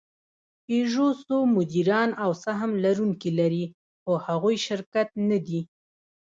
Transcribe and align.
پيژو 0.65 1.07
څو 1.25 1.37
مدیران 1.55 2.09
او 2.23 2.31
سهم 2.43 2.71
لرونکي 2.83 3.29
لري؛ 3.39 3.65
خو 4.01 4.11
هغوی 4.27 4.55
شرکت 4.67 5.07
نهدي. 5.29 5.61